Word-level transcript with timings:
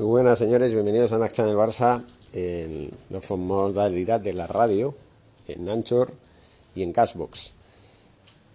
Muy 0.00 0.08
buenas 0.08 0.38
señores, 0.38 0.72
bienvenidos 0.72 1.12
a 1.12 1.18
Nac 1.18 1.32
Channel 1.32 1.56
Barça 1.56 2.02
en 2.32 2.90
la 3.10 3.20
modalidad 3.36 4.18
de 4.18 4.32
la 4.32 4.46
radio, 4.46 4.94
en 5.46 5.68
Anchor 5.68 6.10
y 6.74 6.82
en 6.82 6.94
Cashbox. 6.94 7.52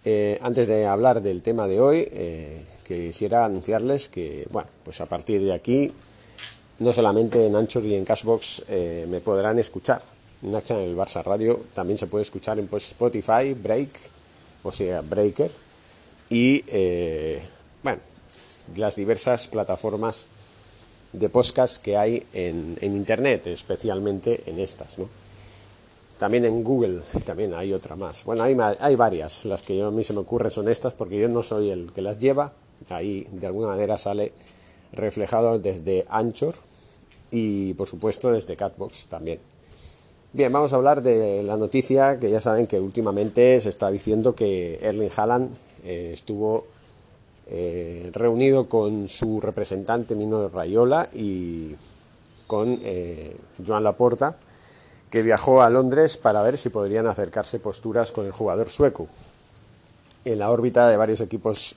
Eh, 0.04 0.40
antes 0.42 0.66
de 0.66 0.86
hablar 0.86 1.22
del 1.22 1.42
tema 1.42 1.68
de 1.68 1.80
hoy, 1.80 2.08
eh, 2.10 2.64
quisiera 2.84 3.44
anunciarles 3.44 4.08
que, 4.08 4.48
bueno, 4.50 4.68
pues 4.82 5.00
a 5.00 5.06
partir 5.06 5.40
de 5.40 5.52
aquí, 5.52 5.92
no 6.80 6.92
solamente 6.92 7.46
en 7.46 7.54
Anchor 7.54 7.84
y 7.84 7.94
en 7.94 8.04
Cashbox 8.04 8.64
eh, 8.68 9.06
me 9.08 9.20
podrán 9.20 9.60
escuchar. 9.60 10.02
En 10.42 10.50
Nac 10.50 10.64
Channel 10.64 10.96
Barça 10.96 11.22
Radio 11.22 11.60
también 11.76 11.96
se 11.96 12.08
puede 12.08 12.22
escuchar 12.22 12.58
en 12.58 12.66
pues, 12.66 12.88
Spotify, 12.88 13.54
Break, 13.54 13.90
o 14.64 14.72
sea, 14.72 15.00
Breaker, 15.00 15.52
y, 16.28 16.64
bueno, 17.84 18.00
las 18.74 18.96
diversas 18.96 19.46
plataformas 19.46 20.26
de 21.18 21.28
podcast 21.28 21.82
que 21.82 21.96
hay 21.96 22.22
en, 22.32 22.76
Internet, 22.82 23.46
especialmente 23.46 24.42
en 24.46 24.58
estas. 24.58 24.98
¿no? 24.98 25.08
También 26.18 26.44
en 26.44 26.62
Google, 26.62 27.00
también 27.24 27.54
hay 27.54 27.72
otra 27.72 27.96
más. 27.96 28.24
Bueno, 28.24 28.42
hay, 28.42 28.56
hay 28.80 28.96
varias. 28.96 29.44
Las 29.44 29.62
que 29.62 29.76
yo, 29.76 29.86
a 29.86 29.90
mí 29.90 30.04
se 30.04 30.12
me 30.12 30.20
ocurren 30.20 30.50
son 30.50 30.68
estas 30.68 30.94
porque 30.94 31.18
yo 31.18 31.28
no 31.28 31.42
soy 31.42 31.70
el 31.70 31.92
que 31.92 32.02
las 32.02 32.18
lleva. 32.18 32.52
Ahí 32.90 33.26
de 33.32 33.46
alguna 33.46 33.68
manera 33.68 33.96
sale 33.98 34.32
reflejado 34.92 35.58
desde 35.58 36.04
Anchor 36.08 36.54
y 37.30 37.74
por 37.74 37.86
supuesto 37.88 38.30
desde 38.30 38.56
Catbox 38.56 39.06
también. 39.06 39.40
Bien, 40.32 40.52
vamos 40.52 40.72
a 40.72 40.76
hablar 40.76 41.02
de 41.02 41.42
la 41.42 41.56
noticia 41.56 42.20
que 42.20 42.30
ya 42.30 42.42
saben 42.42 42.66
que 42.66 42.78
últimamente 42.78 43.58
se 43.60 43.70
está 43.70 43.90
diciendo 43.90 44.34
que 44.34 44.78
Erling 44.82 45.10
Haaland 45.16 45.56
eh, 45.84 46.10
estuvo 46.12 46.66
eh, 47.46 48.10
reunido 48.12 48.68
con 48.68 49.08
su 49.08 49.40
representante 49.40 50.14
Mino 50.14 50.48
Rayola 50.48 51.08
y 51.12 51.74
con 52.46 52.80
eh, 52.82 53.36
Joan 53.64 53.84
Laporta, 53.84 54.36
que 55.10 55.22
viajó 55.22 55.62
a 55.62 55.70
Londres 55.70 56.16
para 56.16 56.42
ver 56.42 56.58
si 56.58 56.70
podrían 56.70 57.06
acercarse 57.06 57.58
posturas 57.58 58.12
con 58.12 58.26
el 58.26 58.32
jugador 58.32 58.68
sueco. 58.68 59.06
En 60.24 60.40
la 60.40 60.50
órbita 60.50 60.88
de 60.88 60.96
varios 60.96 61.20
equipos 61.20 61.76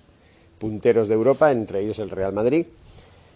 punteros 0.58 1.08
de 1.08 1.14
Europa, 1.14 1.52
entre 1.52 1.82
ellos 1.82 2.00
el 2.00 2.10
Real 2.10 2.34
Madrid, 2.34 2.66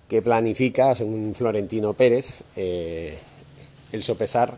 que 0.08 0.21
planifica, 0.21 0.95
según 0.95 1.33
Florentino 1.36 1.93
Pérez, 1.93 2.43
eh, 2.55 3.17
el 3.91 4.03
sopesar 4.03 4.58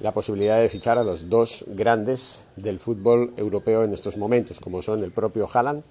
la 0.00 0.12
posibilidad 0.12 0.60
de 0.60 0.68
fichar 0.68 0.98
a 0.98 1.04
los 1.04 1.30
dos 1.30 1.64
grandes 1.68 2.42
del 2.56 2.80
fútbol 2.80 3.32
europeo 3.36 3.84
en 3.84 3.92
estos 3.92 4.16
momentos, 4.16 4.58
como 4.58 4.82
son 4.82 5.04
el 5.04 5.12
propio 5.12 5.48
Haaland 5.52 5.84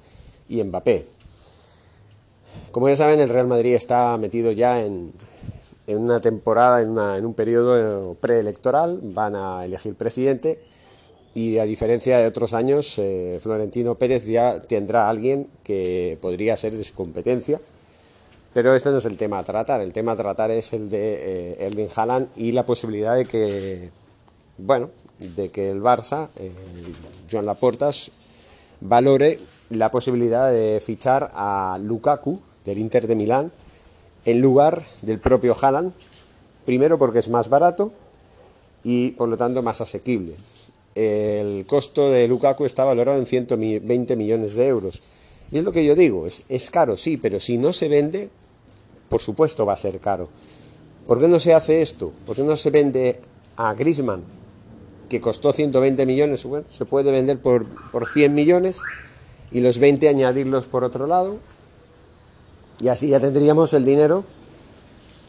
y 0.50 0.62
Mbappé. 0.62 1.21
Como 2.72 2.88
ya 2.88 2.96
saben, 2.96 3.20
el 3.20 3.30
Real 3.30 3.48
Madrid 3.48 3.74
está 3.74 4.18
metido 4.18 4.52
ya 4.52 4.84
en, 4.84 5.12
una 5.88 6.22
temporada, 6.22 6.82
en, 6.82 7.26
un 7.26 7.34
periodo 7.34 8.16
preelectoral, 8.16 9.00
van 9.04 9.36
a 9.36 9.66
elegir 9.66 9.96
presidente. 9.96 10.64
Y 11.34 11.58
a 11.60 11.64
diferencia 11.64 12.18
de 12.18 12.28
otros 12.28 12.54
años, 12.54 12.98
eh, 12.98 13.40
Florentino 13.42 13.96
Pérez 13.96 14.26
ya 14.26 14.62
tendrá 14.62 15.10
alguien 15.10 15.48
que 15.64 16.18
podría 16.22 16.58
ser 16.58 16.76
de 16.76 16.84
su 16.84 16.94
competencia. 16.94 17.60
Pero 18.54 18.76
este 18.76 18.90
no 18.92 18.98
es 18.98 19.06
el 19.06 19.16
tema 19.16 19.40
a 19.40 19.44
tratar, 19.44 19.80
el 19.80 19.94
tema 19.94 20.12
a 20.12 20.16
tratar 20.16 20.52
es 20.52 20.74
el 20.74 20.90
de 20.90 21.54
eh, 21.54 21.66
Erling 21.66 21.88
Haaland 21.96 22.28
y 22.36 22.52
la 22.52 22.66
posibilidad 22.66 23.16
de 23.16 23.26
que, 23.26 23.90
bueno, 24.58 24.90
de 25.20 25.50
que 25.50 25.70
el 25.70 25.82
Barça, 25.82 26.28
eh, 26.36 26.52
Joan 27.32 27.46
Laportas, 27.46 28.12
valore 28.82 29.40
la 29.72 29.90
posibilidad 29.90 30.52
de 30.52 30.82
fichar 30.86 31.32
a 31.34 31.80
Lukaku 31.82 32.40
del 32.66 32.78
Inter 32.78 33.08
de 33.08 33.16
Milán 33.16 33.52
en 34.26 34.42
lugar 34.42 34.84
del 35.02 35.20
propio 35.20 35.56
Haaland, 35.60 35.94
primero 36.66 36.98
porque 36.98 37.20
es 37.20 37.30
más 37.30 37.50
barato 37.50 37.92
y 38.84 39.12
por 39.12 39.30
lo 39.30 39.38
tanto 39.38 39.62
más 39.62 39.82
asequible. 39.82 40.36
El 40.94 41.66
costo 41.66 42.10
de 42.10 42.28
Lukaku 42.28 42.66
está 42.66 42.84
valorado 42.84 43.18
en 43.18 43.26
120 43.26 44.16
millones 44.16 44.56
de 44.56 44.68
euros. 44.68 45.02
Y 45.52 45.58
es 45.58 45.64
lo 45.64 45.72
que 45.72 45.86
yo 45.86 45.96
digo, 45.96 46.28
es, 46.28 46.46
es 46.50 46.70
caro, 46.70 46.98
sí, 46.98 47.18
pero 47.18 47.40
si 47.40 47.58
no 47.58 47.74
se 47.74 47.88
vende, 47.88 48.30
por 49.10 49.22
supuesto 49.22 49.66
va 49.66 49.74
a 49.74 49.78
ser 49.78 50.00
caro. 50.00 50.30
¿Por 51.08 51.20
qué 51.20 51.28
no 51.28 51.40
se 51.40 51.54
hace 51.54 51.82
esto? 51.82 52.14
¿Por 52.26 52.36
qué 52.36 52.44
no 52.44 52.56
se 52.56 52.70
vende 52.70 53.20
a 53.56 53.74
Grisman, 53.74 54.24
que 55.10 55.20
costó 55.20 55.52
120 55.52 56.06
millones? 56.06 56.44
Bueno, 56.46 56.66
se 56.70 56.86
puede 56.86 57.12
vender 57.12 57.40
por, 57.40 57.66
por 57.92 58.08
100 58.08 58.34
millones 58.34 58.82
y 59.52 59.60
los 59.60 59.80
20 59.80 60.08
añadirlos 60.10 60.66
por 60.66 60.84
otro 60.84 61.08
lado 61.08 61.38
y 62.82 62.88
así 62.88 63.10
ya 63.10 63.20
tendríamos 63.20 63.74
el 63.74 63.86
dinero 63.86 64.24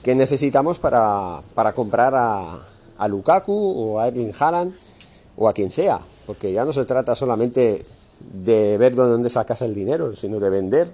que 0.02 0.14
necesitamos 0.14 0.78
para, 0.78 1.42
comprar 1.74 2.14
a, 2.14 2.58
a, 2.98 3.08
Lukaku 3.08 3.52
o 3.52 4.00
a 4.00 4.08
Erling 4.08 4.32
Haaland 4.38 4.74
o 5.36 5.48
a 5.48 5.52
quien 5.52 5.70
sea, 5.70 6.00
porque 6.26 6.52
ya 6.52 6.64
no 6.64 6.72
se 6.72 6.84
trata 6.84 7.14
solamente 7.14 7.84
de 8.20 8.78
ver 8.78 8.94
dónde 8.94 9.30
sacas 9.30 9.62
el 9.62 9.74
dinero, 9.74 10.16
sino 10.16 10.40
de 10.40 10.50
vender 10.50 10.90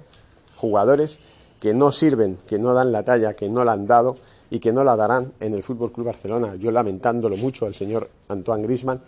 jugadores 0.56 1.20
que 1.60 1.74
no 1.74 1.92
sirven, 1.92 2.38
que 2.48 2.58
no 2.58 2.74
dan 2.74 2.92
la 2.92 3.04
talla, 3.04 3.34
que 3.34 3.48
no 3.48 3.64
la 3.64 3.72
han 3.72 3.86
dado 3.86 4.16
y 4.50 4.60
que 4.60 4.72
no 4.72 4.84
la 4.84 4.96
darán 4.96 5.32
en 5.40 5.54
el 5.54 5.62
Fútbol 5.62 5.92
Club 5.92 6.06
Barcelona. 6.06 6.56
Yo 6.56 6.70
lamentándolo 6.70 7.36
mucho 7.36 7.66
al 7.66 7.74
señor 7.74 8.08
Antoine 8.28 8.64
Grisman, 8.64 9.00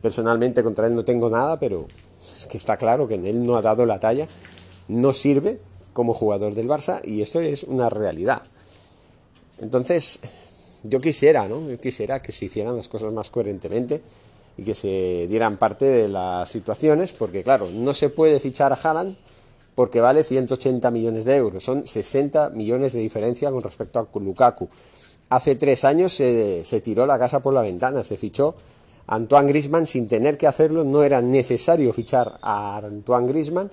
personalmente 0.00 0.62
contra 0.62 0.86
él 0.86 0.94
no 0.94 1.04
tengo 1.04 1.30
nada, 1.30 1.58
pero 1.58 1.86
es 2.36 2.46
que 2.46 2.56
está 2.56 2.76
claro 2.76 3.08
que 3.08 3.14
en 3.14 3.26
él 3.26 3.44
no 3.44 3.56
ha 3.56 3.62
dado 3.62 3.86
la 3.86 3.98
talla, 3.98 4.26
no 4.88 5.12
sirve 5.12 5.60
como 5.92 6.14
jugador 6.14 6.54
del 6.54 6.68
Barça 6.68 7.00
y 7.04 7.22
esto 7.22 7.40
es 7.40 7.64
una 7.64 7.88
realidad. 7.88 8.42
Entonces, 9.60 10.20
yo 10.82 11.00
quisiera, 11.00 11.48
¿no? 11.48 11.62
Quisiera 11.80 12.20
que 12.20 12.32
se 12.32 12.46
hicieran 12.46 12.76
las 12.76 12.88
cosas 12.88 13.12
más 13.12 13.30
coherentemente 13.30 14.02
y 14.56 14.64
que 14.64 14.74
se 14.74 15.26
dieran 15.28 15.56
parte 15.56 15.86
de 15.86 16.08
las 16.08 16.48
situaciones, 16.48 17.12
porque 17.12 17.42
claro, 17.42 17.68
no 17.72 17.94
se 17.94 18.08
puede 18.08 18.38
fichar 18.40 18.72
a 18.72 18.76
Haaland 18.76 19.16
porque 19.74 20.00
vale 20.00 20.22
180 20.22 20.90
millones 20.90 21.24
de 21.24 21.36
euros, 21.36 21.64
son 21.64 21.86
60 21.86 22.50
millones 22.50 22.92
de 22.92 23.00
diferencia 23.00 23.50
con 23.50 23.62
respecto 23.62 23.98
a 23.98 24.18
Lukaku. 24.18 24.68
Hace 25.30 25.56
tres 25.56 25.84
años 25.84 26.12
se, 26.12 26.64
se 26.64 26.80
tiró 26.80 27.06
la 27.06 27.18
casa 27.18 27.40
por 27.40 27.54
la 27.54 27.62
ventana, 27.62 28.04
se 28.04 28.16
fichó 28.16 28.54
Antoine 29.06 29.48
Grisman 29.48 29.86
sin 29.86 30.08
tener 30.08 30.38
que 30.38 30.46
hacerlo, 30.46 30.84
no 30.84 31.02
era 31.02 31.20
necesario 31.20 31.92
fichar 31.92 32.38
a 32.42 32.78
Antoine 32.78 33.28
Grisman, 33.28 33.70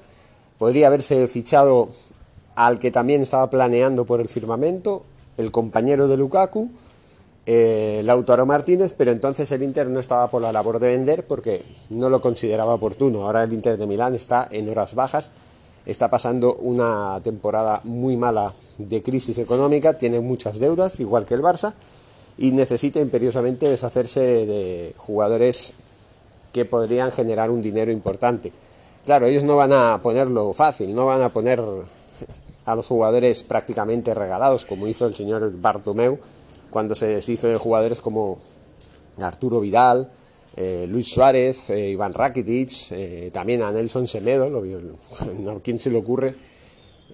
podría 0.58 0.88
haberse 0.88 1.28
fichado 1.28 1.90
al 2.56 2.80
que 2.80 2.92
también 2.92 3.22
estaba 3.22 3.50
planeando 3.50 4.06
por 4.06 4.20
el 4.20 4.28
firmamento, 4.28 5.04
el 5.38 5.52
compañero 5.52 6.08
de 6.08 6.18
Lukaku, 6.18 6.70
eh, 7.46 8.02
Lautaro 8.04 8.46
Martínez, 8.46 8.94
pero 8.96 9.12
entonces 9.12 9.52
el 9.52 9.64
Inter 9.64 9.90
no 9.90 10.00
estaba 10.00 10.30
por 10.30 10.42
la 10.42 10.52
labor 10.52 10.80
de 10.80 10.88
vender 10.88 11.26
porque 11.26 11.64
no 11.90 12.10
lo 12.10 12.22
consideraba 12.22 12.76
oportuno. 12.76 13.24
Ahora 13.24 13.44
el 13.44 13.54
Inter 13.54 13.78
de 13.78 13.88
Milán 13.88 14.14
está 14.14 14.48
en 14.52 14.70
horas 14.70 14.94
bajas, 14.94 15.32
está 15.86 16.10
pasando 16.10 16.56
una 16.56 17.20
temporada 17.24 17.82
muy 17.84 18.16
mala 18.16 18.54
de 18.78 19.02
crisis 19.02 19.38
económica, 19.40 19.98
tiene 19.98 20.20
muchas 20.20 20.60
deudas, 20.60 21.00
igual 21.00 21.26
que 21.26 21.34
el 21.34 21.42
Barça, 21.42 21.74
y 22.38 22.52
necesita 22.52 23.00
imperiosamente 23.00 23.68
deshacerse 23.68 24.22
de 24.22 24.94
jugadores 24.98 25.74
que 26.54 26.66
podrían 26.66 27.12
generar 27.12 27.50
un 27.50 27.62
dinero 27.62 27.92
importante. 27.92 28.52
Claro, 29.06 29.26
ellos 29.26 29.44
no 29.44 29.58
van 29.58 29.74
a 29.74 30.00
ponerlo 30.02 30.54
fácil, 30.54 30.94
no 30.94 31.06
van 31.06 31.22
a 31.22 31.30
poner 31.30 31.62
a 32.66 32.76
los 32.76 32.88
jugadores 32.88 33.44
prácticamente 33.44 34.14
regalados, 34.14 34.66
como 34.66 34.88
hizo 34.88 35.08
el 35.08 35.16
señor 35.16 35.52
Bartomeu 35.60 36.20
cuando 36.70 36.96
se 36.96 37.08
deshizo 37.08 37.48
de 37.48 37.58
jugadores 37.58 38.00
como 38.00 38.40
Arturo 39.20 39.60
Vidal, 39.60 40.10
eh, 40.56 40.86
Luis 40.90 41.10
Suárez, 41.10 41.70
eh, 41.70 41.90
Iván 41.90 42.14
Rakitic, 42.14 42.72
eh, 42.92 43.30
también 43.34 43.62
a 43.62 43.72
Nelson 43.72 44.08
Semedo, 44.08 44.50
lo, 44.50 45.62
¿quién 45.64 45.80
se 45.80 45.90
le 45.90 45.98
ocurre 45.98 46.36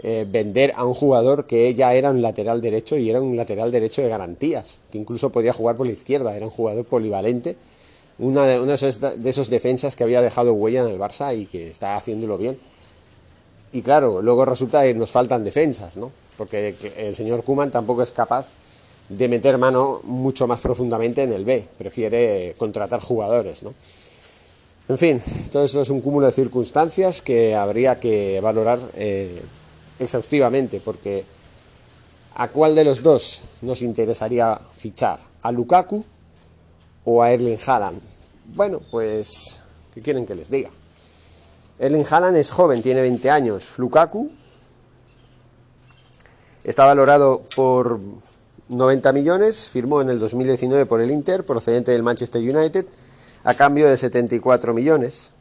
vender 0.04 0.74
a 0.76 0.86
un 0.86 0.94
jugador 0.94 1.48
que 1.48 1.74
ya 1.74 1.94
era 1.94 2.12
un 2.12 2.22
lateral 2.22 2.62
derecho 2.62 2.98
y 2.98 3.10
era 3.10 3.20
un 3.20 3.36
lateral 3.36 3.72
derecho 3.72 4.02
de 4.02 4.10
garantías, 4.10 4.80
que 4.92 4.98
incluso 4.98 5.32
podía 5.32 5.54
jugar 5.54 5.76
por 5.76 5.88
la 5.88 5.94
izquierda, 5.94 6.36
era 6.36 6.46
un 6.46 6.52
jugador 6.52 6.86
polivalente, 6.86 7.56
una 8.20 8.46
de, 8.46 8.60
una 8.60 8.76
de 8.76 9.30
esos 9.30 9.50
defensas 9.50 9.96
que 9.96 10.04
había 10.04 10.22
dejado 10.22 10.54
huella 10.54 10.82
en 10.82 10.90
el 10.90 11.00
Barça 11.00 11.38
y 11.38 11.46
que 11.46 11.70
está 11.70 11.96
haciéndolo 11.96 12.38
bien. 12.38 12.58
Y 13.72 13.82
claro, 13.82 14.22
luego 14.22 14.46
resulta 14.46 14.84
que 14.84 14.94
nos 14.94 15.12
faltan 15.12 15.44
defensas, 15.44 15.98
¿no? 15.98 16.12
Porque 16.38 16.76
el 16.98 17.16
señor 17.16 17.44
Kuman 17.44 17.72
tampoco 17.72 18.02
es 18.02 18.12
capaz 18.12 18.48
de 19.10 19.28
meter 19.28 19.58
mano 19.58 20.02
mucho 20.04 20.48
más 20.48 20.60
profundamente 20.60 21.24
en 21.24 21.34
el 21.34 21.46
B, 21.46 21.66
prefiere 21.78 22.56
contratar 22.58 23.02
jugadores, 23.02 23.64
¿no? 23.64 23.74
En 24.90 24.98
fin, 24.98 25.22
todo 25.52 25.66
esto 25.66 25.82
es 25.82 25.90
un 25.90 26.00
cúmulo 26.00 26.28
de 26.28 26.32
circunstancias 26.32 27.22
que 27.22 27.56
habría 27.56 28.00
que 28.00 28.40
valorar 28.42 28.80
eh, 28.96 29.42
exhaustivamente, 30.00 30.82
porque 30.84 31.26
¿a 32.36 32.48
cuál 32.48 32.76
de 32.76 32.84
los 32.84 33.02
dos 33.02 33.42
nos 33.62 33.82
interesaría 33.82 34.60
fichar? 34.78 35.20
¿A 35.42 35.52
Lukaku 35.52 36.04
o 37.06 37.24
a 37.24 37.32
Erling 37.32 37.60
Haaland? 37.66 38.02
Bueno, 38.54 38.82
pues, 38.92 39.62
¿qué 39.94 40.02
quieren 40.02 40.26
que 40.26 40.36
les 40.36 40.50
diga? 40.50 40.70
Erling 41.80 42.06
Haaland 42.10 42.38
es 42.38 42.50
joven, 42.50 42.82
tiene 42.82 43.02
20 43.02 43.30
años. 43.30 43.78
Lukaku 43.78 44.32
está 46.64 46.86
valorado 46.86 47.44
por 47.56 48.00
90 48.70 49.14
millones, 49.14 49.70
firmó 49.70 50.02
en 50.02 50.10
el 50.10 50.20
2019 50.20 50.86
por 50.86 51.02
el 51.02 51.12
Inter, 51.12 51.46
procedente 51.46 51.92
del 51.92 52.04
Manchester 52.04 52.42
United, 52.42 52.86
a 53.44 53.54
cambio 53.54 53.88
de 53.88 53.96
74 53.96 54.74
millones. 54.74 55.32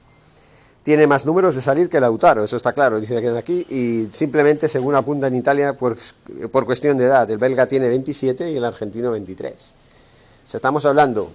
Tiene 0.87 1.09
más 1.09 1.27
números 1.27 1.57
de 1.57 1.63
salir 1.63 1.89
que 1.89 1.99
Lautaro, 1.99 2.45
eso 2.45 2.57
está 2.57 2.73
claro, 2.73 3.01
dice 3.01 3.21
que 3.21 3.29
aquí, 3.31 3.67
y 3.69 4.07
simplemente 4.13 4.69
según 4.69 4.95
apunta 4.95 5.27
en 5.27 5.35
Italia 5.35 5.73
por, 5.73 5.99
por 6.53 6.65
cuestión 6.65 6.97
de 6.97 7.07
edad, 7.07 7.29
el 7.29 7.39
belga 7.39 7.67
tiene 7.67 7.89
27 7.89 8.53
y 8.53 8.57
el 8.57 8.65
argentino 8.65 9.11
23. 9.11 9.53
O 9.53 10.49
sea, 10.49 10.59
estamos 10.59 10.87
hablando 10.87 11.33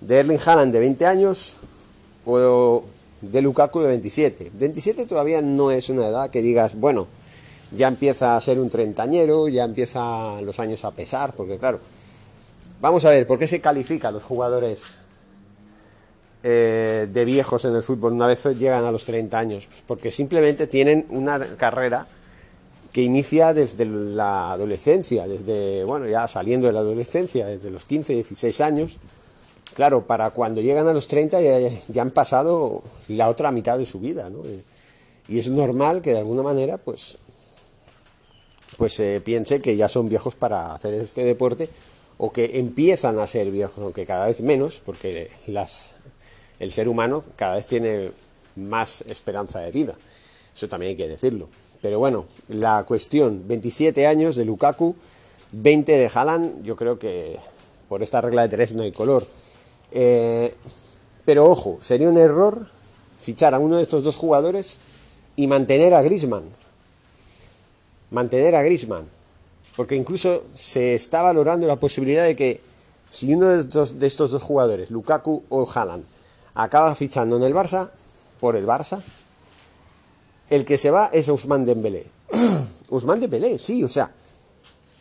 de 0.00 0.20
Erling 0.20 0.38
Haaland 0.42 0.72
de 0.72 0.80
20 0.80 1.04
años 1.04 1.58
o 2.24 2.82
de 3.20 3.42
Lukaku 3.42 3.80
de 3.80 3.88
27. 3.88 4.52
27 4.54 5.04
todavía 5.04 5.42
no 5.42 5.70
es 5.70 5.90
una 5.90 6.06
edad 6.06 6.30
que 6.30 6.40
digas, 6.40 6.74
bueno, 6.74 7.08
ya 7.76 7.88
empieza 7.88 8.36
a 8.36 8.40
ser 8.40 8.58
un 8.58 8.70
treintañero, 8.70 9.48
ya 9.48 9.64
empieza 9.64 10.40
los 10.40 10.58
años 10.60 10.82
a 10.86 10.92
pesar, 10.92 11.34
porque 11.34 11.58
claro, 11.58 11.78
vamos 12.80 13.04
a 13.04 13.10
ver, 13.10 13.26
¿por 13.26 13.38
qué 13.38 13.46
se 13.46 13.60
califica 13.60 14.08
a 14.08 14.12
los 14.12 14.24
jugadores 14.24 15.01
eh, 16.42 17.08
de 17.12 17.24
viejos 17.24 17.64
en 17.64 17.74
el 17.74 17.82
fútbol 17.82 18.12
una 18.12 18.26
vez 18.26 18.44
llegan 18.58 18.84
a 18.84 18.92
los 18.92 19.04
30 19.04 19.38
años? 19.38 19.68
Porque 19.86 20.10
simplemente 20.10 20.66
tienen 20.66 21.06
una 21.10 21.38
carrera 21.56 22.06
que 22.92 23.02
inicia 23.02 23.54
desde 23.54 23.86
la 23.86 24.52
adolescencia, 24.52 25.26
desde, 25.26 25.82
bueno, 25.84 26.06
ya 26.06 26.28
saliendo 26.28 26.66
de 26.66 26.74
la 26.74 26.80
adolescencia, 26.80 27.46
desde 27.46 27.70
los 27.70 27.86
15, 27.86 28.14
16 28.14 28.60
años. 28.60 28.98
Claro, 29.74 30.06
para 30.06 30.30
cuando 30.30 30.60
llegan 30.60 30.86
a 30.86 30.92
los 30.92 31.08
30 31.08 31.40
ya, 31.40 32.02
han 32.02 32.10
pasado 32.10 32.82
la 33.08 33.30
otra 33.30 33.50
mitad 33.50 33.78
de 33.78 33.86
su 33.86 34.00
vida, 34.00 34.28
¿no? 34.28 34.42
Y 35.28 35.38
es 35.38 35.48
normal 35.48 36.02
que 36.02 36.10
de 36.10 36.18
alguna 36.18 36.42
manera, 36.42 36.76
pues, 36.76 37.16
pues 38.76 38.92
se 38.92 39.22
piense 39.22 39.62
que 39.62 39.76
ya 39.76 39.88
son 39.88 40.10
viejos 40.10 40.34
para 40.34 40.74
hacer 40.74 40.92
este 40.94 41.24
deporte 41.24 41.70
o 42.18 42.30
que 42.30 42.58
empiezan 42.58 43.18
a 43.18 43.26
ser 43.26 43.50
viejos, 43.50 43.82
aunque 43.82 44.04
cada 44.04 44.26
vez 44.26 44.42
menos, 44.42 44.82
porque 44.84 45.30
las, 45.46 45.94
el 46.62 46.72
ser 46.72 46.88
humano 46.88 47.24
cada 47.36 47.56
vez 47.56 47.66
tiene 47.66 48.12
más 48.56 49.02
esperanza 49.02 49.60
de 49.60 49.70
vida. 49.70 49.94
Eso 50.54 50.68
también 50.68 50.90
hay 50.90 50.96
que 50.96 51.08
decirlo. 51.08 51.48
Pero 51.80 51.98
bueno, 51.98 52.26
la 52.48 52.84
cuestión, 52.84 53.42
27 53.46 54.06
años 54.06 54.36
de 54.36 54.44
Lukaku, 54.44 54.94
20 55.52 55.92
de 55.92 56.10
Haaland, 56.12 56.62
yo 56.62 56.76
creo 56.76 56.98
que 56.98 57.38
por 57.88 58.02
esta 58.02 58.20
regla 58.20 58.42
de 58.42 58.48
tres 58.48 58.72
no 58.72 58.82
hay 58.82 58.92
color. 58.92 59.26
Eh, 59.90 60.54
pero 61.24 61.46
ojo, 61.46 61.78
sería 61.80 62.08
un 62.08 62.16
error 62.16 62.68
fichar 63.20 63.54
a 63.54 63.58
uno 63.58 63.76
de 63.76 63.82
estos 63.82 64.04
dos 64.04 64.16
jugadores 64.16 64.78
y 65.36 65.46
mantener 65.46 65.92
a 65.94 66.02
Grisman 66.02 66.44
mantener 68.12 68.54
a 68.54 68.62
Grisman, 68.62 69.06
porque 69.74 69.96
incluso 69.96 70.44
se 70.54 70.94
está 70.94 71.22
valorando 71.22 71.66
la 71.66 71.76
posibilidad 71.76 72.24
de 72.24 72.36
que 72.36 72.60
si 73.08 73.34
uno 73.34 73.48
de 73.48 74.06
estos, 74.06 74.30
dos 74.30 74.42
jugadores, 74.42 74.90
Lukaku 74.90 75.42
o 75.48 75.68
Haaland, 75.68 76.04
acaba 76.54 76.94
fichando 76.94 77.36
en 77.36 77.42
el 77.42 77.54
Barça, 77.54 77.90
por 78.40 78.56
el 78.56 78.66
Barça, 78.66 79.00
el 80.50 80.64
que 80.64 80.76
se 80.76 80.90
va 80.90 81.06
es 81.12 81.28
Ousmane 81.28 81.64
Dembélé. 81.64 82.06
Ousmane 82.90 83.22
Dembélé, 83.22 83.58
sí, 83.58 83.82
o 83.84 83.88
sea, 83.88 84.10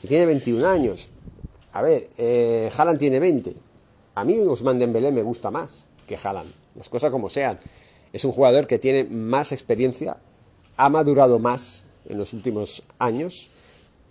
tiene 0.08 0.26
21 0.26 0.66
años. 0.66 1.10
A 1.74 1.82
ver, 1.82 2.10
eh, 2.18 2.72
tiene 3.00 3.20
20. 3.20 3.56
A 4.16 4.24
mí 4.24 4.38
Ousmane 4.40 4.80
Dembélé 4.80 5.12
me 5.12 5.24
gusta 5.24 5.52
más 5.52 5.88
que 6.08 6.18
Haaland, 6.22 6.52
las 6.76 6.90
cosas 6.90 7.12
como 7.12 7.30
sean. 7.30 7.60
Es 8.14 8.26
un 8.26 8.32
jugador 8.32 8.68
que 8.68 8.80
tiene 8.80 9.06
más 9.06 9.52
experiencia, 9.52 10.18
ha 10.78 10.90
madurado 10.90 11.40
más 11.40 11.86
en 12.08 12.18
los 12.18 12.34
últimos 12.34 12.84
años, 13.00 13.52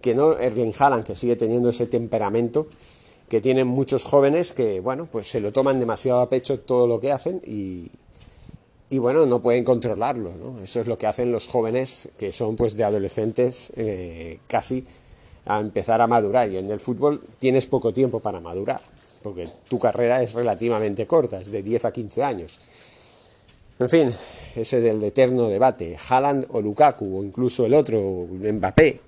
que 0.00 0.14
no 0.14 0.38
Erling 0.38 0.74
Haaland, 0.78 1.04
que 1.04 1.16
sigue 1.16 1.36
teniendo 1.36 1.68
ese 1.68 1.86
temperamento 1.86 2.68
que 3.30 3.40
tienen 3.40 3.68
muchos 3.68 4.04
jóvenes 4.04 4.52
que, 4.52 4.80
bueno, 4.80 5.06
pues 5.10 5.28
se 5.28 5.40
lo 5.40 5.52
toman 5.52 5.78
demasiado 5.78 6.20
a 6.20 6.28
pecho 6.28 6.58
todo 6.58 6.88
lo 6.88 6.98
que 6.98 7.12
hacen 7.12 7.40
y, 7.46 7.88
y 8.90 8.98
bueno, 8.98 9.24
no 9.24 9.40
pueden 9.40 9.62
controlarlo. 9.62 10.32
Eso 10.64 10.80
es 10.80 10.88
lo 10.88 10.98
que 10.98 11.06
hacen 11.06 11.30
los 11.30 11.46
jóvenes 11.46 12.08
que 12.18 12.32
son 12.32 12.56
pues 12.56 12.76
de 12.76 12.82
adolescentes 12.82 13.72
eh, 13.76 14.40
casi 14.48 14.84
a 15.46 15.60
empezar 15.60 16.00
a 16.00 16.08
madurar 16.08 16.50
y 16.50 16.56
en 16.56 16.72
el 16.72 16.80
fútbol 16.80 17.22
tienes 17.38 17.66
poco 17.66 17.94
tiempo 17.94 18.18
para 18.18 18.40
madurar, 18.40 18.80
porque 19.22 19.48
tu 19.68 19.78
carrera 19.78 20.20
es 20.22 20.34
relativamente 20.34 21.06
corta, 21.06 21.40
es 21.40 21.52
de 21.52 21.62
10 21.62 21.84
a 21.84 21.92
15 21.92 22.22
años. 22.24 22.58
En 23.78 23.88
fin, 23.88 24.12
ese 24.56 24.78
es 24.78 24.84
el 24.84 25.02
eterno 25.04 25.48
debate, 25.48 25.96
Haaland 26.08 26.46
o 26.50 26.60
Lukaku, 26.60 27.20
o 27.20 27.24
incluso 27.24 27.64
el 27.64 27.74
otro, 27.74 28.26
Mbappé, 28.28 29.00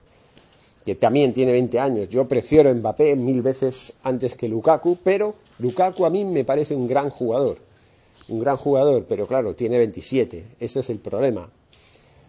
que 0.85 0.95
también 0.95 1.33
tiene 1.33 1.53
20 1.53 1.79
años. 1.79 2.09
Yo 2.09 2.27
prefiero 2.27 2.75
Mbappé 2.75 3.17
mil 3.17 3.43
veces 3.43 3.95
antes 4.03 4.35
que 4.35 4.49
Lukaku, 4.49 4.99
pero 5.03 5.35
Lukaku 5.59 6.05
a 6.05 6.11
mí 6.11 6.25
me 6.25 6.45
parece 6.45 6.75
un 6.75 6.87
gran 6.87 7.11
jugador. 7.11 7.59
Un 8.29 8.41
gran 8.41 8.57
jugador, 8.57 9.05
pero 9.09 9.27
claro, 9.27 9.55
tiene 9.55 9.79
27. 9.79 10.45
Ese 10.61 10.81
es 10.81 10.91
el 10.91 10.99
problema. 10.99 11.51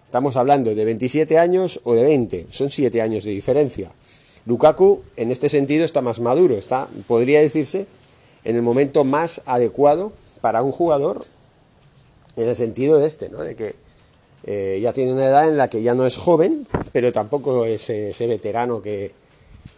Estamos 0.03 0.35
hablando 0.35 0.75
de 0.75 0.85
27 0.85 1.37
años 1.39 1.79
o 1.83 1.93
de 1.93 2.03
20. 2.03 2.47
Son 2.51 2.69
7 2.69 3.01
años 3.01 3.23
de 3.23 3.31
diferencia. 3.31 3.91
Lukaku, 4.45 5.01
en 5.15 5.31
este 5.31 5.49
sentido, 5.49 5.85
está 5.85 6.01
más 6.01 6.19
maduro. 6.19 6.55
Está, 6.55 6.87
podría 7.07 7.39
decirse, 7.41 7.87
en 8.43 8.55
el 8.55 8.61
momento 8.61 9.03
más 9.03 9.41
adecuado 9.45 10.11
para 10.41 10.61
un 10.61 10.71
jugador 10.71 11.25
en 12.35 12.49
el 12.49 12.55
sentido 12.55 12.99
de 12.99 13.07
este, 13.07 13.29
¿no? 13.29 13.39
de 13.39 13.55
que 13.55 13.75
eh, 14.45 14.79
ya 14.81 14.91
tiene 14.91 15.13
una 15.13 15.25
edad 15.25 15.47
en 15.47 15.57
la 15.57 15.69
que 15.69 15.81
ya 15.81 15.95
no 15.95 16.05
es 16.05 16.17
joven, 16.17 16.67
pero 16.91 17.11
tampoco 17.11 17.65
es 17.65 17.89
ese 17.89 18.27
veterano 18.27 18.81
que, 18.81 19.13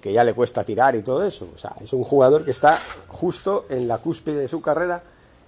ya 0.03 0.23
le 0.23 0.35
cuesta 0.35 0.63
tirar 0.63 0.95
y 0.95 1.01
todo 1.01 1.25
eso. 1.25 1.49
O 1.53 1.57
sea, 1.57 1.75
es 1.83 1.91
un 1.91 2.03
jugador 2.03 2.45
que 2.45 2.51
está 2.51 2.79
justo 3.07 3.65
en 3.69 3.87
la 3.87 3.97
cúspide 3.97 4.37
de 4.37 4.47
su 4.47 4.61
carrera 4.61 5.01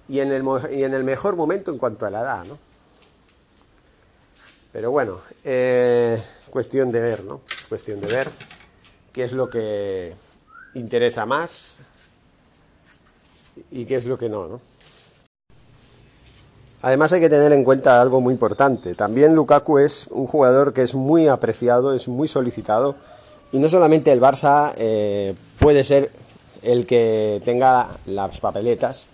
y 0.08 0.18
en 0.18 0.32
el, 0.32 0.44
y 0.72 0.82
en 0.82 0.94
el 0.94 1.04
mejor 1.04 1.36
momento 1.36 1.70
en 1.70 1.78
cuanto 1.78 2.06
a 2.06 2.10
la 2.10 2.20
edad, 2.22 2.44
¿no? 2.44 2.58
Pero 4.72 4.90
bueno, 4.90 5.20
eh, 5.44 6.20
cuestión 6.50 6.90
de 6.90 7.00
ver, 7.00 7.24
¿no? 7.24 7.40
Cuestión 7.68 8.00
de 8.00 8.08
ver 8.08 8.28
qué 9.12 9.24
es 9.24 9.32
lo 9.32 9.48
que 9.48 10.12
interesa 10.74 11.24
más 11.24 11.78
y 13.70 13.84
qué 13.86 13.96
es 13.96 14.06
lo 14.06 14.18
que 14.18 14.28
no, 14.28 14.48
¿no? 14.48 14.60
Además 16.80 17.12
hay 17.12 17.20
que 17.20 17.28
tener 17.28 17.52
en 17.52 17.64
cuenta 17.64 18.00
algo 18.00 18.20
muy 18.20 18.32
importante. 18.32 18.94
También 18.94 19.34
Lukaku 19.34 19.78
es 19.78 20.06
un 20.10 20.26
jugador 20.26 20.72
que 20.72 20.82
es 20.82 20.94
muy 20.94 21.26
apreciado, 21.26 21.92
es 21.92 22.08
muy 22.08 22.28
solicitado 22.28 22.94
y 23.50 23.58
no 23.58 23.68
solamente 23.68 24.12
el 24.12 24.20
Barça 24.20 24.72
eh, 24.76 25.34
puede 25.58 25.82
ser 25.82 26.10
el 26.62 26.86
que 26.86 27.42
tenga 27.44 27.88
las 28.06 28.40
papeletas 28.40 29.06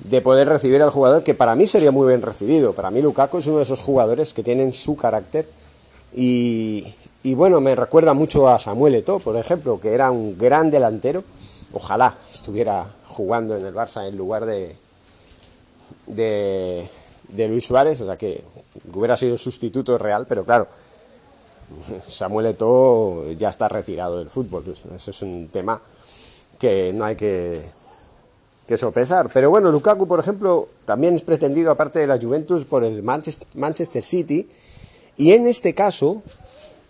de 0.00 0.20
poder 0.20 0.48
recibir 0.48 0.82
al 0.82 0.90
jugador 0.90 1.22
que 1.22 1.34
para 1.34 1.54
mí 1.54 1.66
sería 1.66 1.90
muy 1.90 2.08
bien 2.08 2.22
recibido. 2.22 2.72
Para 2.72 2.90
mí 2.90 3.02
Lukaku 3.02 3.38
es 3.38 3.46
uno 3.46 3.58
de 3.58 3.64
esos 3.64 3.80
jugadores 3.80 4.32
que 4.32 4.42
tienen 4.42 4.72
su 4.72 4.96
carácter 4.96 5.48
y, 6.14 6.94
y 7.22 7.34
bueno, 7.34 7.60
me 7.60 7.74
recuerda 7.74 8.14
mucho 8.14 8.48
a 8.48 8.58
Samuel 8.58 8.96
Eto'o, 8.96 9.20
por 9.20 9.36
ejemplo, 9.36 9.80
que 9.80 9.94
era 9.94 10.10
un 10.10 10.36
gran 10.36 10.70
delantero. 10.70 11.22
Ojalá 11.72 12.16
estuviera 12.30 12.86
jugando 13.08 13.56
en 13.56 13.64
el 13.64 13.74
Barça 13.74 14.06
en 14.08 14.16
lugar 14.16 14.44
de, 14.44 14.76
de, 16.06 16.88
Luis 17.48 17.64
Suárez, 17.64 18.00
o 18.00 18.06
sea 18.06 18.16
que 18.16 18.42
hubiera 18.92 19.16
sido 19.16 19.38
sustituto 19.38 19.98
real, 19.98 20.26
pero 20.28 20.44
claro, 20.44 20.68
Samuel 22.06 22.46
Eto'o 22.46 23.32
ya 23.32 23.48
está 23.48 23.68
retirado 23.68 24.18
del 24.18 24.30
fútbol, 24.30 24.64
eso 24.94 25.10
es 25.10 25.22
un 25.22 25.48
tema 25.48 25.80
que 26.58 26.92
no 26.92 27.04
hay 27.04 27.16
que, 27.16 27.62
que 28.66 28.76
sopesar. 28.76 29.30
Pero 29.32 29.50
bueno, 29.50 29.70
Lukaku, 29.70 30.06
por 30.06 30.20
ejemplo, 30.20 30.68
también 30.84 31.14
es 31.14 31.22
pretendido, 31.22 31.70
aparte 31.70 31.98
de 31.98 32.06
la 32.06 32.18
Juventus, 32.18 32.64
por 32.64 32.84
el 32.84 33.02
Manchester 33.02 34.04
City, 34.04 34.48
y 35.16 35.32
en 35.32 35.46
este 35.46 35.74
caso, 35.74 36.22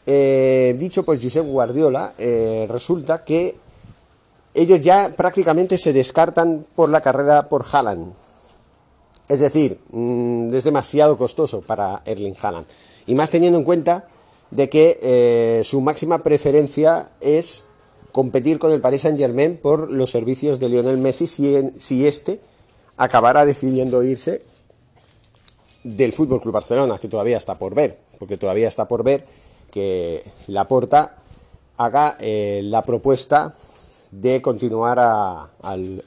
eh, 0.06 0.74
dicho 0.78 1.04
por 1.04 1.20
Josep 1.20 1.46
Guardiola, 1.46 2.14
eh, 2.18 2.66
resulta 2.68 3.24
que 3.24 3.56
ellos 4.54 4.80
ya 4.80 5.14
prácticamente 5.16 5.78
se 5.78 5.92
descartan 5.92 6.66
por 6.74 6.90
la 6.90 7.00
carrera 7.00 7.48
por 7.48 7.64
Haaland. 7.70 8.12
Es 9.32 9.40
decir, 9.40 9.78
mm, 9.92 10.54
es 10.54 10.64
demasiado 10.64 11.16
costoso 11.16 11.62
para 11.62 12.02
Erling 12.04 12.36
Haaland. 12.38 12.66
Y 13.06 13.14
más 13.14 13.30
teniendo 13.30 13.58
en 13.58 13.64
cuenta 13.64 14.06
de 14.50 14.68
que 14.68 14.98
eh, 15.00 15.62
su 15.64 15.80
máxima 15.80 16.22
preferencia 16.22 17.12
es 17.22 17.64
competir 18.12 18.58
con 18.58 18.72
el 18.72 18.82
Paris 18.82 19.00
Saint 19.00 19.18
Germain 19.18 19.56
por 19.56 19.90
los 19.90 20.10
servicios 20.10 20.60
de 20.60 20.68
Lionel 20.68 20.98
Messi 20.98 21.26
si, 21.26 22.06
este 22.06 22.40
acabara 22.98 23.46
decidiendo 23.46 24.02
irse 24.02 24.42
del 25.82 26.12
Fútbol 26.12 26.42
Club 26.42 26.52
Barcelona, 26.52 26.98
que 26.98 27.08
todavía 27.08 27.38
está 27.38 27.58
por 27.58 27.74
ver, 27.74 27.98
porque 28.18 28.36
todavía 28.36 28.68
está 28.68 28.86
por 28.86 29.02
ver 29.02 29.24
que 29.70 30.22
Laporta 30.46 31.16
haga 31.78 32.18
eh, 32.20 32.60
la 32.64 32.82
propuesta 32.82 33.54
de 34.10 34.42
continuar 34.42 34.98
al, 35.62 36.04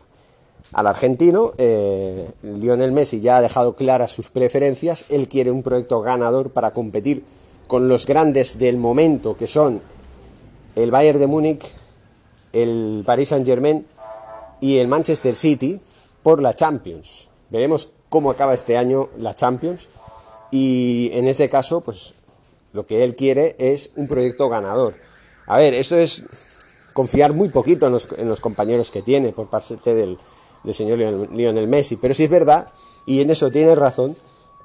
al 0.76 0.88
argentino. 0.88 1.54
Eh, 1.58 2.30
Lionel 2.44 2.92
Messi 2.92 3.22
ya 3.22 3.38
ha 3.38 3.42
dejado 3.42 3.76
claras 3.76 4.12
sus 4.12 4.30
preferencias. 4.30 5.06
Él 5.10 5.28
quiere 5.28 5.50
un 5.50 5.64
proyecto 5.64 6.02
ganador 6.02 6.52
para 6.52 6.72
competir 6.72 7.24
con 7.68 7.88
los 7.88 8.06
grandes 8.06 8.60
del 8.60 8.78
momento, 8.78 9.38
que 9.38 9.48
son 9.48 9.82
el 10.76 10.92
Bayern 10.92 11.20
de 11.20 11.28
Múnich, 11.28 11.66
el 12.52 13.04
Paris 13.06 13.30
Saint 13.30 13.46
Germain 13.46 13.88
y 14.60 14.78
el 14.78 14.90
Manchester 14.90 15.36
City 15.36 15.80
por 16.22 16.42
la 16.42 16.54
Champions. 16.54 17.30
Veremos 17.50 17.90
cómo 18.10 18.30
acaba 18.30 18.54
este 18.54 18.78
año 18.78 19.10
la 19.18 19.34
Champions 19.34 19.90
y 20.52 21.10
en 21.14 21.28
este 21.28 21.48
caso, 21.48 21.82
pues 21.82 22.16
lo 22.74 22.86
que 22.86 23.04
él 23.06 23.16
quiere 23.16 23.56
es 23.58 23.92
un 23.96 24.08
proyecto 24.08 24.50
ganador. 24.50 24.96
A 25.48 25.58
ver, 25.58 25.74
eso 25.74 25.96
es 25.96 26.26
confiar 26.94 27.34
muy 27.34 27.48
poquito 27.48 27.88
en 27.88 27.94
los, 28.28 28.42
compañeros 28.42 28.92
que 28.92 29.02
tiene 29.02 29.32
por 29.32 29.48
parte 29.48 29.94
del, 29.94 30.18
señor 30.74 30.98
Lionel 30.98 31.68
Messi, 31.68 31.98
pero 31.98 32.14
sí 32.14 32.24
es 32.24 32.30
verdad, 32.30 32.68
y 33.06 33.22
en 33.22 33.30
eso 33.30 33.52
tiene 33.52 33.76
razón, 33.76 34.16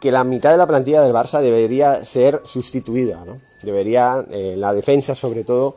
que 0.00 0.10
la 0.10 0.24
mitad 0.24 0.50
de 0.50 0.56
la 0.56 0.66
plantilla 0.66 1.02
del 1.02 1.12
Barça 1.12 1.40
debería 1.40 2.04
ser 2.04 2.40
sustituida, 2.44 3.22
¿no? 3.24 3.38
Debería, 3.62 4.24
eh, 4.30 4.54
la 4.56 4.72
defensa 4.72 5.14
sobre 5.14 5.44
todo, 5.44 5.76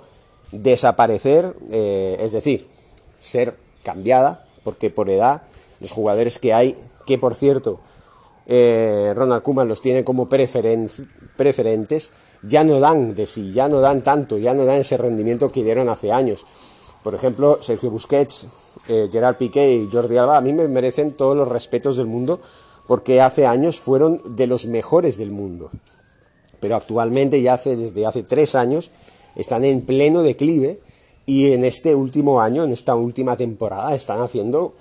desaparecer, 0.52 1.56
eh, 1.72 2.18
es 2.20 2.32
decir, 2.32 2.68
ser 3.18 3.58
cambiada, 3.84 4.46
porque 4.64 4.90
por 4.90 5.10
edad 5.10 5.42
los 5.82 5.92
jugadores 5.92 6.40
que 6.40 6.54
hay, 6.54 6.78
que 7.06 7.18
por 7.18 7.36
cierto, 7.36 7.82
eh, 8.46 9.12
Ronald 9.16 9.44
Koeman 9.44 9.68
los 9.68 9.82
tiene 9.82 10.06
como 10.06 10.30
preferentes, 10.30 12.14
ya 12.42 12.64
no 12.64 12.80
dan 12.80 13.16
de 13.16 13.26
sí, 13.26 13.52
ya 13.54 13.68
no 13.68 13.80
dan 13.82 14.02
tanto, 14.02 14.38
ya 14.38 14.54
no 14.54 14.64
dan 14.64 14.80
ese 14.80 14.98
rendimiento 14.98 15.52
que 15.52 15.64
dieron 15.64 15.90
hace 15.90 16.12
años. 16.12 16.46
Por 17.04 17.16
ejemplo, 17.16 17.58
Sergio 17.62 17.92
Busquets, 17.92 18.48
eh, 18.88 19.10
Gerard 19.12 19.36
Piqué 19.36 19.74
y 19.74 19.90
Jordi 19.92 20.18
Alba 20.18 20.38
a 20.38 20.42
mí 20.42 20.54
me 20.54 20.68
merecen 20.70 21.12
todos 21.12 21.36
los 21.36 21.48
respetos 21.48 21.98
del 21.98 22.06
mundo 22.08 22.40
porque 22.88 23.22
hace 23.22 23.46
años 23.46 23.80
fueron 23.80 24.22
de 24.36 24.48
los 24.48 24.66
mejores 24.66 25.18
del 25.18 25.32
mundo. 25.32 25.70
Pero 26.60 26.78
actualmente, 26.78 27.42
ya 27.42 27.56
hace, 27.56 27.76
desde 27.76 28.06
hace 28.06 28.24
tres 28.24 28.56
años, 28.56 28.90
están 29.36 29.66
en 29.66 29.82
pleno 29.82 30.22
declive 30.22 30.80
y 31.26 31.52
en 31.52 31.66
este 31.66 31.94
último 31.94 32.40
año, 32.40 32.64
en 32.64 32.72
esta 32.72 32.96
última 32.96 33.36
temporada, 33.36 33.94
están 33.96 34.22
haciendo 34.22 34.74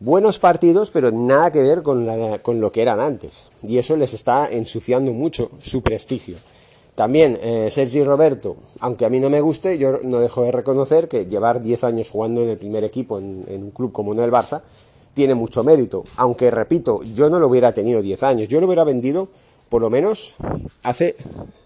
buenos 0.00 0.40
partidos, 0.40 0.90
pero 0.90 1.12
nada 1.12 1.52
que 1.52 1.62
ver 1.62 1.82
con, 1.82 2.06
con 2.42 2.60
lo 2.60 2.72
que 2.72 2.82
eran 2.82 2.98
antes. 2.98 3.50
Y 3.62 3.78
eso 3.78 3.96
les 3.96 4.12
está 4.12 4.48
ensuciando 4.50 5.12
mucho 5.12 5.50
su 5.60 5.82
prestigio. 5.82 6.36
También 6.98 7.38
eh, 7.42 7.68
Sergi 7.70 8.02
Roberto, 8.02 8.56
aunque 8.80 9.04
a 9.04 9.08
mí 9.08 9.20
no 9.20 9.30
me 9.30 9.40
guste, 9.40 9.78
yo 9.78 10.00
no 10.02 10.18
dejo 10.18 10.42
de 10.42 10.50
reconocer 10.50 11.06
que 11.06 11.26
llevar 11.26 11.62
10 11.62 11.84
años 11.84 12.10
jugando 12.10 12.42
en 12.42 12.48
el 12.48 12.58
primer 12.58 12.82
equipo 12.82 13.20
en, 13.20 13.44
un 13.48 13.70
club 13.70 13.92
como 13.92 14.12
en 14.14 14.18
el 14.18 14.32
Barça 14.32 14.62
tiene 15.14 15.36
mucho 15.36 15.62
mérito. 15.62 16.02
Aunque, 16.16 16.50
repito, 16.50 17.00
yo 17.14 17.30
no 17.30 17.38
lo 17.38 17.46
hubiera 17.46 17.72
tenido 17.72 18.02
10 18.02 18.20
años, 18.24 18.48
yo 18.48 18.58
lo 18.58 18.66
hubiera 18.66 18.82
vendido 18.82 19.28
por 19.68 19.80
lo 19.80 19.90
menos 19.90 20.34
hace 20.82 21.14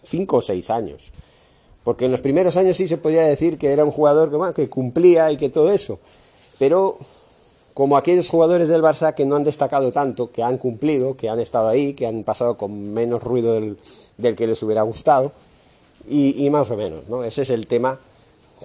5 0.05 0.37
o 0.37 0.43
6 0.43 0.69
años. 0.69 1.13
Porque 1.83 2.05
en 2.05 2.13
los 2.13 2.21
primeros 2.21 2.59
años 2.59 2.77
sí 2.77 2.87
se 2.87 2.99
podía 2.99 3.23
decir 3.23 3.57
que 3.57 3.73
era 3.73 3.87
un 3.87 3.91
jugador 3.91 4.53
que, 4.53 4.65
que 4.65 4.69
cumplía 4.69 5.33
y 5.33 5.39
que 5.39 5.49
todo 5.49 5.73
eso. 5.73 5.99
Pero 6.59 6.99
como 7.73 7.97
aquellos 7.97 8.29
jugadores 8.29 8.69
del 8.69 8.83
Barça 8.83 9.15
que 9.15 9.25
no 9.25 9.37
han 9.37 9.45
destacado 9.45 9.93
tanto, 9.93 10.31
que 10.31 10.43
han 10.43 10.59
cumplido, 10.59 11.17
que 11.17 11.31
han 11.31 11.41
estado 11.41 11.69
ahí, 11.69 11.95
que 11.95 12.07
han 12.07 12.23
pasado 12.23 12.59
con 12.59 12.93
menos 12.93 13.23
ruido 13.23 13.55
del, 13.55 13.79
que 14.35 14.47
les 14.47 14.63
hubiera 14.63 14.83
gustado, 14.83 15.33
y, 16.09 16.49
más 16.51 16.71
o 16.71 16.77
menos, 16.77 17.09
¿no? 17.09 17.23
Ese 17.23 17.43
es 17.43 17.51
el 17.51 17.67
tema 17.67 17.99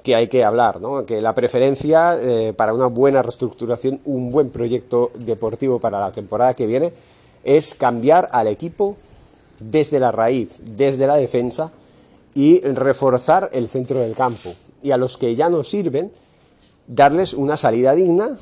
que 0.04 0.16
hay 0.16 0.28
que 0.28 0.44
hablar, 0.44 0.82
¿no? 0.82 1.06
Que 1.06 1.22
la 1.22 1.36
preferencia 1.36 2.18
eh, 2.20 2.54
para 2.54 2.74
una 2.74 2.88
buena 2.88 3.22
reestructuración, 3.22 4.00
un 4.06 4.32
buen 4.32 4.50
proyecto 4.50 5.12
deportivo 5.16 5.80
para 5.80 6.00
la 6.00 6.12
temporada 6.12 6.56
que 6.56 6.66
viene, 6.66 6.94
es 7.44 7.76
cambiar 7.76 8.28
al 8.32 8.48
equipo 8.48 8.96
desde 9.60 10.00
la 10.00 10.12
raíz, 10.12 10.60
desde 10.64 11.06
la 11.06 11.16
defensa, 11.16 11.72
y 12.34 12.62
reforzar 12.62 13.50
el 13.54 13.68
centro 13.68 14.00
del 14.00 14.14
campo. 14.14 14.54
Y 14.82 14.92
a 14.92 14.98
los 14.98 15.18
que 15.18 15.36
ya 15.36 15.50
no 15.50 15.64
sirven, 15.64 16.12
darles 16.88 17.34
una 17.34 17.58
salida 17.58 17.94
digna 17.94 18.38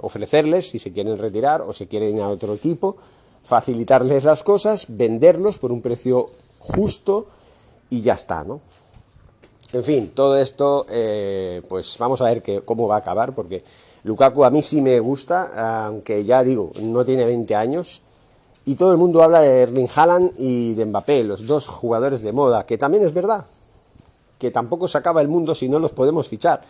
ofrecerles 0.00 0.68
si 0.68 0.78
se 0.78 0.92
quieren 0.92 1.18
retirar 1.18 1.62
o 1.62 1.72
se 1.72 1.86
quieren 1.86 2.16
ir 2.16 2.22
a 2.22 2.28
otro 2.28 2.54
equipo, 2.54 2.96
facilitarles 3.46 4.24
las 4.24 4.42
cosas, 4.42 4.86
venderlos 4.88 5.58
por 5.58 5.72
un 5.72 5.80
precio 5.80 6.26
justo 6.58 7.26
y 7.88 8.02
ya 8.02 8.14
está, 8.14 8.44
¿no? 8.44 8.60
En 9.72 9.84
fin, 9.84 10.10
todo 10.14 10.36
esto, 10.36 10.86
eh, 10.90 11.62
pues 11.68 11.96
vamos 11.98 12.20
a 12.20 12.24
ver 12.24 12.42
que, 12.42 12.60
cómo 12.62 12.88
va 12.88 12.96
a 12.96 12.98
acabar, 12.98 13.34
porque 13.34 13.62
Lukaku 14.04 14.44
a 14.44 14.50
mí 14.50 14.62
sí 14.62 14.80
me 14.80 14.98
gusta, 15.00 15.86
aunque 15.86 16.24
ya 16.24 16.42
digo, 16.42 16.72
no 16.80 17.04
tiene 17.04 17.24
20 17.24 17.54
años, 17.54 18.02
y 18.64 18.74
todo 18.74 18.92
el 18.92 18.98
mundo 18.98 19.22
habla 19.22 19.40
de 19.40 19.62
Erling 19.62 19.88
Haaland 19.94 20.32
y 20.38 20.74
de 20.74 20.84
Mbappé, 20.84 21.24
los 21.24 21.46
dos 21.46 21.68
jugadores 21.68 22.22
de 22.22 22.32
moda, 22.32 22.66
que 22.66 22.78
también 22.78 23.04
es 23.04 23.14
verdad, 23.14 23.46
que 24.38 24.50
tampoco 24.50 24.88
se 24.88 24.98
acaba 24.98 25.20
el 25.20 25.28
mundo 25.28 25.54
si 25.54 25.68
no 25.68 25.78
los 25.78 25.92
podemos 25.92 26.28
fichar. 26.28 26.62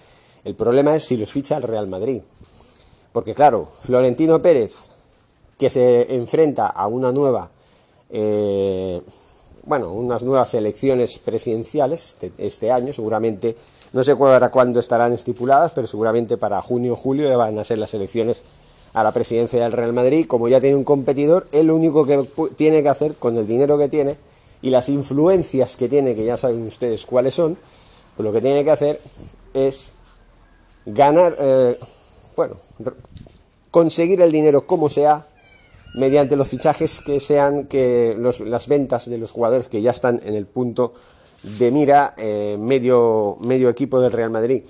El 0.45 0.55
problema 0.55 0.95
es 0.95 1.05
si 1.05 1.17
los 1.17 1.33
ficha 1.33 1.57
el 1.57 1.63
Real 1.63 1.87
Madrid. 1.87 2.23
Porque 3.13 3.35
claro, 3.35 3.69
Florentino 3.81 4.41
Pérez, 4.43 4.91
que 5.59 5.71
se 5.71 6.15
enfrenta 6.15 6.67
a 6.67 6.87
una 6.87 7.13
nueva, 7.13 7.51
eh, 8.11 9.01
bueno, 9.65 9.93
unas 9.93 10.23
nuevas 10.23 10.55
elecciones 10.55 11.19
presidenciales 11.19 12.05
este, 12.05 12.33
este, 12.39 12.71
año, 12.71 12.93
seguramente, 12.93 13.57
no 13.93 14.05
sé 14.05 14.17
para 14.17 14.51
cuándo 14.51 14.81
estarán 14.81 15.13
estipuladas, 15.13 15.73
pero 15.75 15.87
seguramente 15.87 16.37
para 16.37 16.61
junio 16.61 16.93
o 16.93 16.97
julio 16.97 17.37
van 17.39 17.59
a 17.59 17.65
ser 17.65 17.79
las 17.79 17.95
elecciones 17.95 18.43
a 18.93 19.03
la 19.03 19.13
presidencia 19.13 19.63
del 19.63 19.73
Real 19.73 19.93
Madrid. 19.93 20.27
Como 20.27 20.49
ya 20.49 20.61
tiene 20.61 20.77
un 20.77 20.85
competidor, 20.85 21.47
él 21.53 21.67
lo 21.67 21.77
único 21.77 22.07
que 22.07 22.27
tiene 22.57 22.83
que 22.83 22.89
hacer 22.89 23.15
con 23.15 23.37
el 23.37 23.47
dinero 23.47 23.79
que 23.79 23.89
tiene 23.89 24.17
y 24.63 24.71
las 24.71 24.89
influencias 24.89 25.77
que 25.77 25.89
tiene, 25.89 26.15
que 26.15 26.25
ya 26.25 26.37
saben 26.37 26.67
ustedes 26.67 27.07
cuáles 27.07 27.35
son, 27.35 27.57
pues 28.17 28.25
lo 28.25 28.33
que 28.33 28.41
tiene 28.41 28.65
que 28.65 28.71
hacer 28.71 29.01
es 29.53 29.93
ganar, 30.87 31.37
eh, 31.39 31.79
bueno, 32.37 32.57
conseguir 33.71 34.21
el 34.23 34.33
dinero 34.33 34.67
como 34.67 34.89
sea, 34.89 35.27
mediante 35.97 36.37
los 36.37 36.49
fichajes 36.49 37.01
que 37.01 37.21
sean 37.21 37.65
que 37.65 38.17
las 38.19 38.69
ventas 38.69 39.09
de 39.09 39.19
los 39.19 39.33
jugadores 39.33 39.69
que 39.69 39.83
ya 39.83 39.91
están 39.91 40.21
en 40.25 40.35
el 40.35 40.47
punto 40.47 40.93
de 41.59 41.71
mira, 41.71 42.15
eh, 42.19 42.57
medio, 42.59 43.37
medio 43.41 43.69
equipo 43.69 44.01
del 44.01 44.13
Real 44.13 44.31
Madrid 44.31 44.63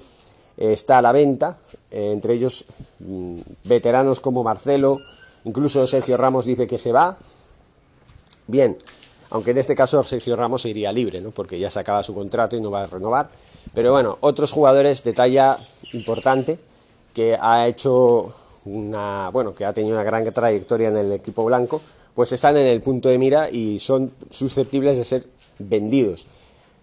eh, 0.57 0.73
está 0.73 0.99
a 0.99 1.03
la 1.03 1.13
venta, 1.13 1.59
eh, 1.91 2.13
entre 2.13 2.35
ellos 2.35 2.67
mm, 3.01 3.39
veteranos 3.65 4.21
como 4.21 4.45
Marcelo, 4.45 4.99
incluso 5.45 5.87
Sergio 5.87 6.17
Ramos 6.17 6.45
dice 6.45 6.67
que 6.67 6.79
se 6.79 6.93
va. 6.93 7.17
Bien, 8.47 8.77
aunque 9.31 9.51
en 9.51 9.59
este 9.59 9.75
caso 9.75 10.03
Sergio 10.05 10.37
Ramos 10.37 10.65
iría 10.65 10.93
libre, 10.93 11.21
¿no? 11.21 11.31
porque 11.33 11.59
ya 11.59 11.71
se 11.71 11.81
acaba 11.81 12.03
su 12.03 12.15
contrato 12.15 12.57
y 12.57 12.61
no 12.61 12.71
va 12.71 12.85
a 12.85 12.87
renovar. 12.87 13.29
Pero 13.75 13.93
bueno, 13.93 14.17
otros 14.21 14.53
jugadores 14.53 15.03
de 15.03 15.13
talla 15.13 15.59
importante 15.93 16.59
que 17.15 17.37
ha 17.41 17.67
hecho 17.67 18.33
una, 18.67 19.31
bueno, 19.31 19.55
que 19.55 19.65
ha 19.65 19.73
tenido 19.73 19.95
una 19.95 20.05
gran 20.05 20.31
trayectoria 20.33 20.89
en 20.89 20.97
el 20.97 21.13
equipo 21.13 21.45
blanco, 21.45 21.81
pues 22.15 22.33
están 22.33 22.57
en 22.57 22.67
el 22.67 22.81
punto 22.83 23.09
de 23.09 23.19
mira 23.19 23.51
y 23.51 23.79
son 23.79 24.11
susceptibles 24.31 24.97
de 24.97 25.05
ser 25.05 25.27
vendidos. 25.59 26.27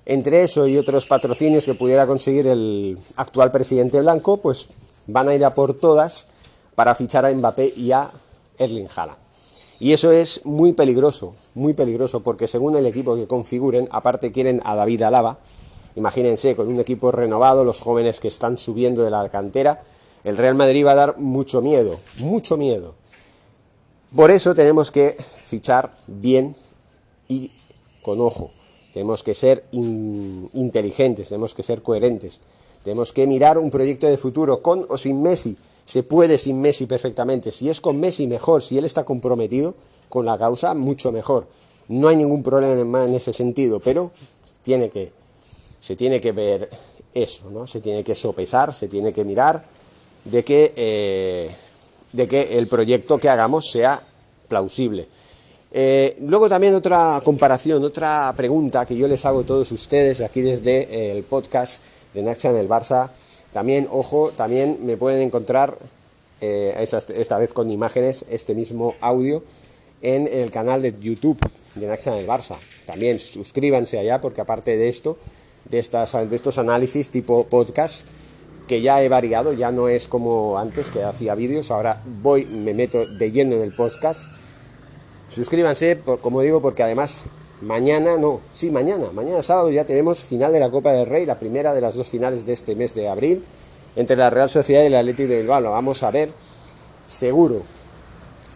Entre 0.05 0.43
eso 0.43 0.67
y 0.67 0.77
otros 0.77 1.05
patrocinios 1.05 1.65
que 1.65 1.75
pudiera 1.75 2.05
conseguir 2.05 2.47
el 2.47 2.97
actual 3.15 3.51
presidente 3.51 3.99
blanco, 4.01 4.37
pues 4.37 4.67
van 5.07 5.29
a 5.29 5.35
ir 5.35 5.45
a 5.45 5.53
por 5.53 5.73
todas 5.73 6.27
para 6.75 6.95
fichar 6.95 7.25
a 7.25 7.33
Mbappé 7.33 7.73
y 7.75 7.91
a 7.91 8.11
Erling 8.57 8.87
Haaland. 8.95 9.17
Y 9.79 9.91
eso 9.93 10.11
es 10.11 10.45
muy 10.45 10.73
peligroso, 10.73 11.35
muy 11.55 11.73
peligroso, 11.73 12.21
porque 12.21 12.47
según 12.47 12.75
el 12.75 12.85
equipo 12.85 13.15
que 13.15 13.27
configuren, 13.27 13.87
aparte 13.91 14.31
quieren 14.31 14.61
a 14.63 14.75
David 14.75 15.01
Alaba, 15.03 15.39
imagínense, 15.95 16.55
con 16.55 16.67
un 16.67 16.79
equipo 16.79 17.11
renovado, 17.11 17.65
los 17.65 17.81
jóvenes 17.81 18.19
que 18.19 18.27
están 18.27 18.57
subiendo 18.57 19.03
de 19.03 19.11
la 19.11 19.27
cantera, 19.29 19.81
el 20.23 20.37
Real 20.37 20.55
Madrid 20.55 20.85
va 20.85 20.91
a 20.91 20.95
dar 20.95 21.17
mucho 21.17 21.61
miedo, 21.61 21.99
mucho 22.19 22.57
miedo. 22.57 22.95
Por 24.15 24.31
eso 24.31 24.53
tenemos 24.53 24.91
que 24.91 25.17
fichar 25.45 25.97
bien 26.07 26.55
y 27.27 27.51
con 28.01 28.21
ojo. 28.21 28.51
Tenemos 28.93 29.23
que 29.23 29.33
ser 29.33 29.65
inteligentes, 29.71 31.29
tenemos 31.29 31.55
que 31.55 31.63
ser 31.63 31.81
coherentes. 31.81 32.41
Tenemos 32.83 33.11
que 33.11 33.25
mirar 33.25 33.57
un 33.57 33.71
proyecto 33.71 34.07
de 34.07 34.17
futuro 34.17 34.61
con 34.61 34.85
o 34.87 34.97
sin 34.97 35.21
Messi. 35.21 35.57
Se 35.83 36.03
puede 36.03 36.37
sin 36.37 36.61
Messi 36.61 36.85
perfectamente. 36.85 37.51
Si 37.51 37.69
es 37.69 37.81
con 37.81 37.99
Messi, 37.99 38.27
mejor. 38.27 38.61
Si 38.61 38.77
él 38.77 38.85
está 38.85 39.03
comprometido 39.03 39.73
con 40.09 40.25
la 40.25 40.37
causa, 40.37 40.73
mucho 40.75 41.11
mejor. 41.11 41.47
No 41.87 42.07
hay 42.07 42.15
ningún 42.17 42.43
problema 42.43 43.05
en 43.05 43.15
ese 43.15 43.33
sentido, 43.33 43.79
pero 43.79 44.11
se 45.79 45.95
tiene 45.95 46.21
que 46.21 46.31
ver 46.31 46.69
eso, 47.13 47.49
¿no? 47.49 47.65
Se 47.67 47.81
tiene 47.81 48.03
que 48.03 48.15
sopesar, 48.15 48.73
se 48.73 48.87
tiene 48.87 49.11
que 49.11 49.25
mirar 49.25 49.65
de 50.25 50.43
que, 50.43 50.73
eh, 50.75 51.55
de 52.11 52.27
que 52.27 52.57
el 52.57 52.67
proyecto 52.67 53.17
que 53.17 53.29
hagamos 53.29 53.71
sea 53.71 54.01
plausible. 54.47 55.07
Eh, 55.71 56.15
luego 56.21 56.47
también 56.47 56.75
otra 56.75 57.19
comparación, 57.23 57.83
otra 57.83 58.31
pregunta 58.37 58.85
que 58.85 58.95
yo 58.95 59.07
les 59.07 59.25
hago 59.25 59.39
a 59.39 59.43
todos 59.43 59.71
ustedes 59.71 60.21
aquí 60.21 60.41
desde 60.41 61.11
el 61.11 61.23
podcast 61.23 61.81
de 62.13 62.21
Nacha 62.21 62.51
en 62.51 62.57
el 62.57 62.69
Barça. 62.69 63.09
También, 63.53 63.87
ojo, 63.91 64.31
también 64.31 64.79
me 64.85 64.97
pueden 64.97 65.21
encontrar, 65.21 65.77
eh, 66.41 66.75
esta 66.79 67.37
vez 67.37 67.53
con 67.53 67.71
imágenes, 67.71 68.25
este 68.29 68.53
mismo 68.53 68.95
audio 69.01 69.43
en 70.01 70.27
el 70.27 70.51
canal 70.51 70.81
de 70.81 70.93
YouTube 70.99 71.39
de 71.75 71.87
Nacha 71.87 72.13
en 72.13 72.19
el 72.19 72.27
Barça. 72.27 72.55
También 72.85 73.19
suscríbanse 73.19 73.97
allá 73.97 74.21
porque 74.21 74.41
aparte 74.41 74.77
de 74.77 74.89
esto, 74.89 75.17
de, 75.69 75.79
estas, 75.79 76.13
de 76.29 76.35
estos 76.35 76.57
análisis 76.57 77.09
tipo 77.09 77.45
podcast, 77.45 78.07
que 78.67 78.81
ya 78.81 79.01
he 79.01 79.09
variado, 79.09 79.53
ya 79.53 79.71
no 79.71 79.89
es 79.89 80.07
como 80.07 80.57
antes 80.57 80.89
que 80.89 81.03
hacía 81.03 81.35
vídeos, 81.35 81.71
ahora 81.71 82.01
voy, 82.21 82.45
me 82.45 82.73
meto 82.73 83.05
de 83.05 83.31
lleno 83.31 83.55
en 83.55 83.61
el 83.61 83.73
podcast. 83.73 84.37
Suscríbanse, 85.29 85.99
como 86.21 86.41
digo, 86.41 86.61
porque 86.61 86.83
además 86.83 87.21
mañana, 87.61 88.17
no, 88.17 88.41
sí, 88.51 88.71
mañana, 88.71 89.11
mañana 89.13 89.41
sábado 89.41 89.69
ya 89.71 89.85
tenemos 89.85 90.19
final 90.19 90.51
de 90.51 90.59
la 90.59 90.69
Copa 90.69 90.91
del 90.91 91.07
Rey, 91.07 91.25
la 91.25 91.39
primera 91.39 91.73
de 91.73 91.81
las 91.81 91.95
dos 91.95 92.07
finales 92.07 92.45
de 92.45 92.53
este 92.53 92.75
mes 92.75 92.93
de 92.95 93.09
abril, 93.09 93.43
entre 93.95 94.15
la 94.15 94.29
Real 94.29 94.49
Sociedad 94.49 94.83
y 94.83 94.87
el 94.87 94.95
Atlético 94.95 95.29
de 95.29 95.39
Bilbao. 95.39 95.61
Lo 95.61 95.71
vamos 95.71 96.03
a 96.03 96.11
ver 96.11 96.29
seguro. 97.07 97.61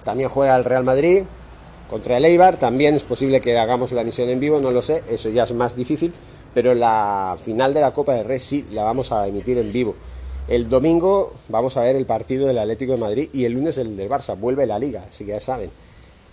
También 0.03 0.29
juega 0.29 0.55
el 0.55 0.63
Real 0.63 0.83
Madrid 0.83 1.23
contra 1.89 2.17
el 2.17 2.25
Eibar, 2.25 2.57
también 2.57 2.95
es 2.95 3.03
posible 3.03 3.39
que 3.41 3.57
hagamos 3.57 3.91
la 3.91 4.03
misión 4.03 4.29
en 4.29 4.39
vivo, 4.39 4.59
no 4.59 4.71
lo 4.71 4.81
sé, 4.81 5.03
eso 5.09 5.29
ya 5.29 5.43
es 5.43 5.53
más 5.53 5.75
difícil, 5.75 6.13
pero 6.57 6.73
la 6.73 7.37
final 7.39 7.71
de 7.71 7.81
la 7.81 7.93
Copa 7.93 8.15
del 8.15 8.25
Rey 8.25 8.39
sí 8.39 8.65
la 8.71 8.81
vamos 8.81 9.11
a 9.11 9.27
emitir 9.27 9.59
en 9.59 9.71
vivo. 9.71 9.93
El 10.47 10.69
domingo 10.69 11.31
vamos 11.49 11.77
a 11.77 11.81
ver 11.81 11.95
el 11.95 12.07
partido 12.07 12.47
del 12.47 12.57
Atlético 12.57 12.93
de 12.93 12.97
Madrid 12.97 13.29
y 13.31 13.45
el 13.45 13.53
lunes 13.53 13.77
el 13.77 13.95
del 13.95 14.09
Barça, 14.09 14.35
vuelve 14.35 14.65
la 14.65 14.79
liga, 14.79 15.05
así 15.07 15.23
que 15.23 15.33
ya 15.33 15.39
saben. 15.39 15.69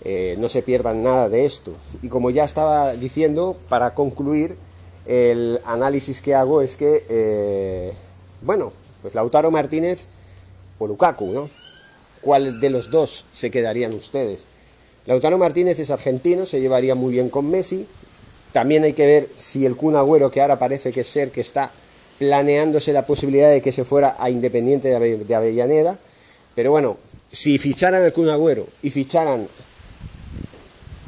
Eh, 0.03 0.35
no 0.39 0.49
se 0.49 0.63
pierdan 0.63 1.03
nada 1.03 1.29
de 1.29 1.45
esto. 1.45 1.73
Y 2.01 2.09
como 2.09 2.31
ya 2.31 2.43
estaba 2.43 2.93
diciendo, 2.93 3.55
para 3.69 3.93
concluir, 3.93 4.57
el 5.05 5.59
análisis 5.63 6.21
que 6.21 6.33
hago 6.33 6.63
es 6.63 6.75
que, 6.75 7.03
eh, 7.07 7.93
bueno, 8.41 8.73
pues 9.03 9.13
Lautaro 9.13 9.51
Martínez 9.51 10.07
o 10.79 10.87
Lukaku, 10.87 11.33
¿no? 11.33 11.49
¿Cuál 12.21 12.59
de 12.59 12.71
los 12.71 12.89
dos 12.89 13.27
se 13.31 13.51
quedarían 13.51 13.93
ustedes? 13.93 14.47
Lautaro 15.05 15.37
Martínez 15.37 15.77
es 15.77 15.91
argentino, 15.91 16.47
se 16.47 16.61
llevaría 16.61 16.95
muy 16.95 17.13
bien 17.13 17.29
con 17.29 17.47
Messi. 17.47 17.85
También 18.55 18.85
hay 18.85 18.93
que 18.93 19.05
ver 19.05 19.27
si 19.35 19.65
el 19.65 19.75
Kun 19.75 19.97
Agüero, 19.97 20.31
que 20.31 20.39
ahora 20.39 20.57
parece 20.57 20.93
que 20.93 21.03
ser 21.03 21.29
que 21.29 21.41
está 21.41 21.71
planeándose 22.17 22.93
la 22.93 23.05
posibilidad 23.05 23.49
de 23.49 23.61
que 23.61 23.73
se 23.73 23.83
fuera 23.83 24.15
a 24.17 24.29
Independiente 24.29 24.87
de 24.87 25.35
Avellaneda. 25.35 25.99
Pero 26.55 26.71
bueno, 26.71 26.95
si 27.33 27.57
ficharan 27.57 28.01
el 28.05 28.13
Kun 28.13 28.29
Agüero 28.29 28.65
y 28.81 28.91
ficharan 28.91 29.45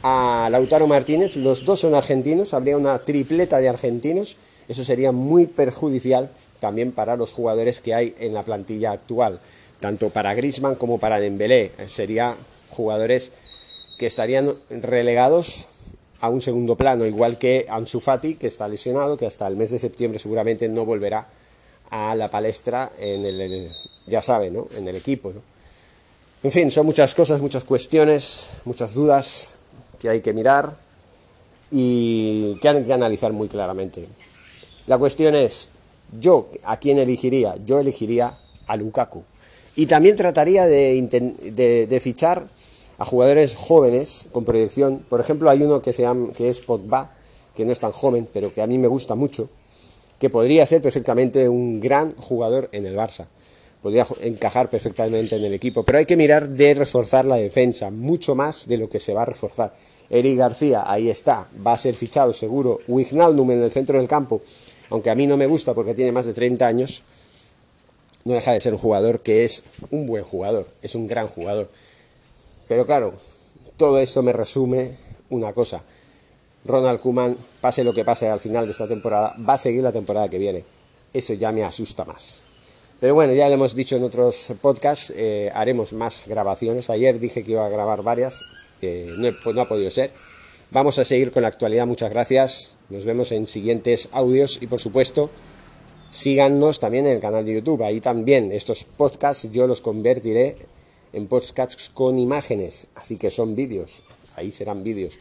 a 0.03 0.49
Lautaro 0.51 0.87
Martínez, 0.87 1.37
los 1.37 1.63
dos 1.63 1.79
son 1.79 1.95
argentinos, 1.95 2.53
habría 2.53 2.75
una 2.75 2.99
tripleta 2.99 3.59
de 3.59 3.69
argentinos, 3.69 4.35
eso 4.67 4.83
sería 4.83 5.13
muy 5.13 5.47
perjudicial 5.47 6.29
también 6.59 6.91
para 6.91 7.15
los 7.15 7.31
jugadores 7.31 7.79
que 7.79 7.93
hay 7.93 8.13
en 8.19 8.33
la 8.33 8.43
plantilla 8.43 8.91
actual, 8.91 9.39
tanto 9.79 10.09
para 10.09 10.33
Grisman 10.33 10.75
como 10.75 10.97
para 10.97 11.21
Dembélé, 11.21 11.71
serían 11.87 12.35
jugadores 12.71 13.31
que 13.97 14.07
estarían 14.07 14.53
relegados 14.69 15.69
a 16.19 16.29
un 16.29 16.41
segundo 16.41 16.75
plano, 16.75 17.05
igual 17.05 17.37
que 17.37 17.65
Ansu 17.69 17.99
Fati, 17.99 18.35
que 18.35 18.47
está 18.47 18.67
lesionado, 18.67 19.17
que 19.17 19.25
hasta 19.25 19.47
el 19.47 19.55
mes 19.55 19.71
de 19.71 19.79
septiembre 19.79 20.19
seguramente 20.19 20.67
no 20.67 20.85
volverá 20.85 21.27
a 21.89 22.15
la 22.15 22.29
palestra 22.29 22.91
en 22.97 23.25
el, 23.25 23.71
ya 24.07 24.21
sabe, 24.21 24.49
¿no? 24.49 24.67
en 24.75 24.87
el 24.87 24.95
equipo. 24.95 25.33
En 26.43 26.51
fin, 26.51 26.71
son 26.71 26.85
muchas 26.85 27.13
cosas, 27.13 27.39
muchas 27.39 27.63
cuestiones, 27.63 28.49
muchas 28.65 28.93
dudas 28.93 29.55
que 29.99 30.09
hay 30.09 30.21
que 30.21 30.33
mirar 30.33 30.75
y 31.71 32.55
que 32.61 32.69
hay 32.69 32.83
que 32.83 32.93
analizar 32.93 33.31
muy 33.33 33.47
claramente. 33.47 34.07
La 34.87 34.97
cuestión 34.97 35.35
es, 35.35 35.69
yo, 36.19 36.49
¿a 36.63 36.77
quién 36.77 36.97
elegiría? 36.97 37.55
Yo 37.65 37.79
elegiría 37.79 38.37
a 38.67 38.77
Lukaku. 38.77 39.23
Y 39.75 39.85
también 39.85 40.15
trataría 40.15 40.65
de, 40.65 41.87
de 41.87 41.99
fichar 41.99 42.47
a 42.97 43.05
jugadores 43.05 43.55
jóvenes 43.55 44.27
con 44.31 44.45
proyección. 44.45 44.99
Por 45.09 45.19
ejemplo, 45.19 45.49
hay 45.49 45.61
uno 45.61 45.81
que, 45.81 45.93
se 45.93 46.03
llama, 46.03 46.31
que 46.33 46.49
es 46.49 46.59
Pogba, 46.59 47.11
que 47.55 47.65
no 47.65 47.71
es 47.71 47.79
tan 47.79 47.91
joven, 47.91 48.27
pero 48.33 48.53
que 48.53 48.61
a 48.61 48.67
mí 48.67 48.77
me 48.77 48.87
gusta 48.87 49.15
mucho, 49.15 49.49
que 50.19 50.29
podría 50.29 50.65
ser 50.65 50.81
perfectamente 50.81 51.49
un 51.49 51.79
gran 51.79 52.15
jugador 52.15 52.69
en 52.71 52.85
el 52.85 52.95
Barça. 52.95 53.25
Podría 53.81 54.05
encajar 54.21 54.69
perfectamente 54.69 55.35
en 55.35 55.45
el 55.45 55.53
equipo, 55.53 55.83
pero 55.83 55.99
hay 55.99 56.05
que 56.05 56.17
mirar 56.17 56.49
de 56.49 56.73
reforzar 56.73 57.25
la 57.25 57.35
defensa, 57.35 57.91
mucho 57.91 58.35
más 58.35 58.67
de 58.67 58.77
lo 58.77 58.89
que 58.89 58.99
se 58.99 59.13
va 59.13 59.21
a 59.21 59.25
reforzar. 59.25 59.73
Eric 60.09 60.37
García, 60.37 60.83
ahí 60.89 61.09
está, 61.09 61.47
va 61.65 61.73
a 61.73 61.77
ser 61.77 61.93
fichado 61.93 62.33
seguro. 62.33 62.79
Wijnaldum 62.87 63.51
en 63.51 63.63
el 63.63 63.71
centro 63.71 63.99
del 63.99 64.07
campo, 64.07 64.41
aunque 64.89 65.09
a 65.09 65.15
mí 65.15 65.27
no 65.27 65.37
me 65.37 65.47
gusta 65.47 65.73
porque 65.73 65.93
tiene 65.93 66.11
más 66.11 66.25
de 66.25 66.33
30 66.33 66.65
años, 66.65 67.03
no 68.23 68.33
deja 68.33 68.51
de 68.51 68.59
ser 68.59 68.73
un 68.73 68.79
jugador 68.79 69.21
que 69.21 69.45
es 69.45 69.63
un 69.91 70.05
buen 70.05 70.23
jugador, 70.23 70.67
es 70.81 70.95
un 70.95 71.07
gran 71.07 71.27
jugador. 71.27 71.69
Pero 72.67 72.85
claro, 72.85 73.13
todo 73.77 73.99
esto 73.99 74.21
me 74.23 74.33
resume 74.33 74.97
una 75.29 75.53
cosa. 75.53 75.81
Ronald 76.65 76.99
Kuman, 76.99 77.37
pase 77.61 77.83
lo 77.83 77.93
que 77.93 78.03
pase 78.03 78.27
al 78.27 78.39
final 78.39 78.65
de 78.65 78.71
esta 78.71 78.87
temporada, 78.87 79.33
va 79.47 79.53
a 79.53 79.57
seguir 79.57 79.83
la 79.83 79.91
temporada 79.91 80.29
que 80.29 80.37
viene. 80.37 80.63
Eso 81.13 81.33
ya 81.33 81.51
me 81.51 81.63
asusta 81.63 82.03
más. 82.03 82.41
Pero 82.99 83.13
bueno, 83.13 83.33
ya 83.33 83.47
lo 83.47 83.53
hemos 83.53 83.75
dicho 83.75 83.95
en 83.95 84.03
otros 84.03 84.53
podcasts, 84.61 85.13
eh, 85.15 85.51
haremos 85.53 85.93
más 85.93 86.25
grabaciones. 86.27 86.89
Ayer 86.89 87.19
dije 87.19 87.43
que 87.43 87.51
iba 87.51 87.65
a 87.65 87.69
grabar 87.69 88.01
varias, 88.01 88.41
no, 88.81 89.53
no 89.53 89.61
ha 89.61 89.67
podido 89.67 89.91
ser. 89.91 90.11
Vamos 90.71 90.99
a 90.99 91.05
seguir 91.05 91.31
con 91.31 91.43
la 91.43 91.47
actualidad, 91.47 91.85
muchas 91.85 92.11
gracias. 92.11 92.75
Nos 92.89 93.05
vemos 93.05 93.31
en 93.31 93.47
siguientes 93.47 94.09
audios 94.11 94.59
y 94.61 94.67
por 94.67 94.81
supuesto, 94.81 95.29
síganos 96.09 96.79
también 96.79 97.05
en 97.05 97.13
el 97.13 97.21
canal 97.21 97.45
de 97.45 97.53
YouTube. 97.53 97.83
Ahí 97.83 98.01
también 98.01 98.51
estos 98.51 98.83
podcasts 98.83 99.49
yo 99.51 99.67
los 99.67 99.79
convertiré 99.79 100.57
en 101.13 101.27
podcasts 101.27 101.89
con 101.89 102.17
imágenes, 102.19 102.87
así 102.95 103.17
que 103.17 103.31
son 103.31 103.55
vídeos, 103.55 104.03
ahí 104.35 104.51
serán 104.51 104.83
vídeos. 104.83 105.19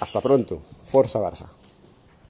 Hasta 0.00 0.20
pronto, 0.20 0.60
Forza 0.84 1.20
Barça. 1.20 1.48